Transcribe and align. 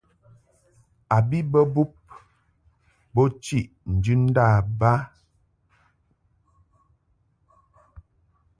A 1.15 1.17
bi 1.27 1.39
bə 1.51 1.61
bub 1.73 1.91
bo 3.13 3.23
chiʼ 3.43 3.65
njɨndab 3.93 4.65
ba. 4.79 4.91